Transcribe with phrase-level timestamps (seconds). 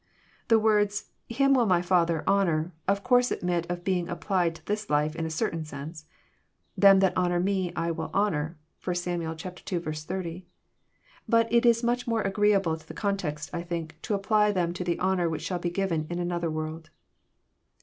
[0.47, 4.89] The words, Him will my Father honour," of course admit' of being applied to this
[4.89, 6.05] life in a certain sense:
[6.75, 7.15] Them that'.
[7.15, 9.21] honour Me I will honour." (1 Sam.
[9.21, 9.37] 11.
[9.57, 10.43] 80.^
[11.29, 14.73] But it is much more I agreeable to the context, I think, to apply them
[14.73, 16.89] to the honour' which shall be given in another world.